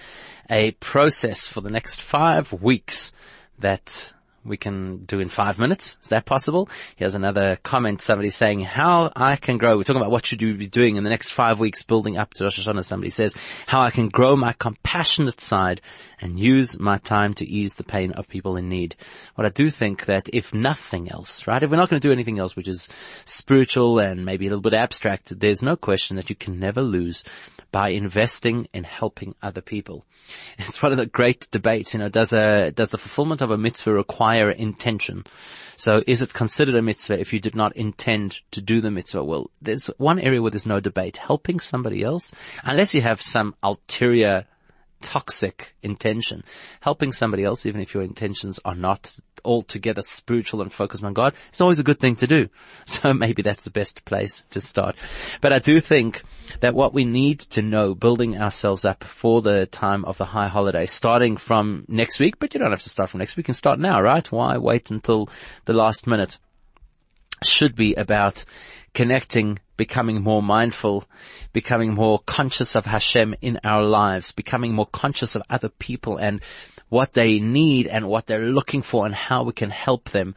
[0.49, 3.13] a process for the next five weeks
[3.59, 4.15] that
[4.45, 5.97] we can do in five minutes.
[6.01, 6.69] Is that possible?
[6.95, 8.01] Here's another comment.
[8.01, 9.77] Somebody saying how I can grow.
[9.77, 12.33] We're talking about what should you be doing in the next five weeks building up
[12.35, 12.85] to Rosh Hashanah.
[12.85, 13.35] Somebody says
[13.67, 15.81] how I can grow my compassionate side
[16.19, 18.95] and use my time to ease the pain of people in need.
[19.35, 22.13] What I do think that if nothing else, right, if we're not going to do
[22.13, 22.89] anything else which is
[23.25, 27.23] spiritual and maybe a little bit abstract, there's no question that you can never lose
[27.73, 30.05] by investing in helping other people.
[30.59, 33.57] It's one of the great debates, you know, does a, does the fulfillment of a
[33.57, 35.25] mitzvah require intention?
[35.75, 39.23] So is it considered a mitzvah if you did not intend to do the mitzvah?
[39.23, 41.17] Well, there's one area where there's no debate.
[41.17, 42.31] Helping somebody else,
[42.63, 44.45] unless you have some ulterior
[45.03, 46.43] toxic intention.
[46.81, 51.33] Helping somebody else, even if your intentions are not altogether spiritual and focused on God,
[51.49, 52.49] it's always a good thing to do.
[52.85, 54.95] So maybe that's the best place to start.
[55.41, 56.23] But I do think
[56.59, 60.47] that what we need to know, building ourselves up for the time of the high
[60.47, 63.47] holiday, starting from next week, but you don't have to start from next week, you
[63.47, 64.31] can start now, right?
[64.31, 65.29] Why wait until
[65.65, 66.37] the last minute?
[67.43, 68.45] Should be about
[68.93, 71.05] connecting, becoming more mindful,
[71.51, 76.41] becoming more conscious of Hashem in our lives, becoming more conscious of other people and
[76.89, 80.35] what they need and what they're looking for and how we can help them.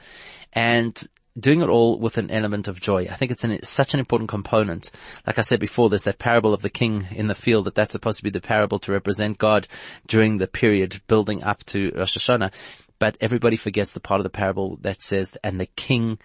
[0.53, 1.01] And
[1.39, 3.07] doing it all with an element of joy.
[3.11, 4.91] I think it's an, such an important component.
[5.27, 7.93] Like I said before, there's that parable of the king in the field that that's
[7.93, 9.69] supposed to be the parable to represent God
[10.07, 12.53] during the period building up to Rosh Hashanah.
[12.99, 16.19] But everybody forgets the part of the parable that says, and the king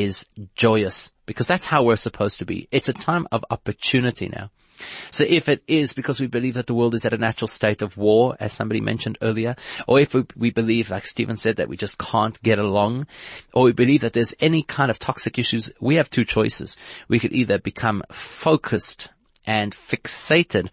[0.00, 2.68] is joyous because that's how we're supposed to be.
[2.70, 4.50] It's a time of opportunity now.
[5.10, 7.82] So if it is because we believe that the world is at a natural state
[7.82, 9.54] of war, as somebody mentioned earlier,
[9.86, 13.06] or if we, we believe, like Stephen said, that we just can't get along,
[13.52, 16.76] or we believe that there's any kind of toxic issues, we have two choices.
[17.06, 19.10] We could either become focused
[19.46, 20.68] and fixated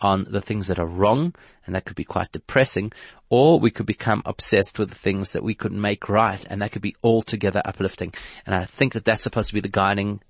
[0.00, 1.34] on the things that are wrong,
[1.66, 2.92] and that could be quite depressing,
[3.36, 6.70] or we could become obsessed with the things that we could make right, and that
[6.70, 8.14] could be altogether uplifting.
[8.46, 10.20] And I think that that's supposed to be the guiding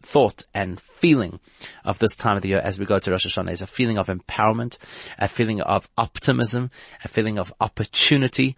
[0.00, 1.40] thought and feeling
[1.84, 3.98] of this time of the year as we go to Rosh Hashanah is a feeling
[3.98, 4.78] of empowerment,
[5.18, 6.70] a feeling of optimism,
[7.04, 8.56] a feeling of opportunity,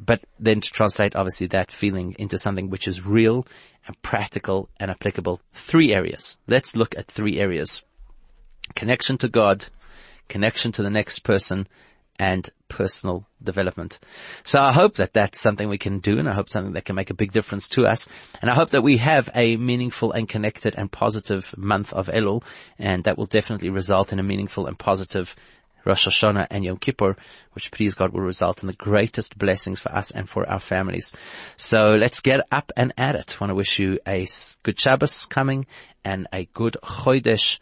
[0.00, 3.46] but then to translate obviously that feeling into something which is real
[3.86, 5.40] and practical and applicable.
[5.52, 6.38] Three areas.
[6.48, 7.84] Let's look at three areas
[8.74, 9.66] connection to God,
[10.28, 11.68] connection to the next person,
[12.20, 13.98] and personal development.
[14.44, 16.94] So I hope that that's something we can do and I hope something that can
[16.94, 18.06] make a big difference to us.
[18.42, 22.42] And I hope that we have a meaningful and connected and positive month of Elul
[22.78, 25.34] and that will definitely result in a meaningful and positive
[25.86, 27.16] Rosh Hashanah and Yom Kippur,
[27.54, 31.10] which please God will result in the greatest blessings for us and for our families.
[31.56, 33.38] So let's get up and at it.
[33.40, 34.28] I want to wish you a
[34.62, 35.66] good Shabbos coming
[36.04, 37.58] and a good Chodesh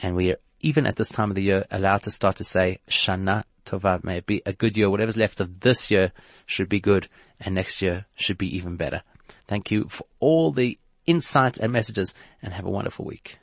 [0.00, 2.80] and we are even at this time of the year, allowed to start to say,
[2.88, 4.90] Shana Tova, may it be a good year.
[4.90, 6.12] Whatever's left of this year
[6.46, 7.08] should be good,
[7.38, 9.02] and next year should be even better.
[9.46, 13.38] Thank you for all the insights and messages, and have a wonderful week.